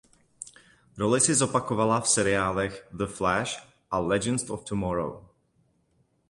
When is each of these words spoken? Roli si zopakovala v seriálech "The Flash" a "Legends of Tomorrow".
Roli 1.01 1.19
si 1.25 1.29
zopakovala 1.41 1.97
v 2.01 2.09
seriálech 2.15 2.73
"The 2.99 3.05
Flash" 3.15 3.53
a 3.95 4.01
"Legends 4.11 4.43
of 4.53 4.59
Tomorrow". 4.69 5.13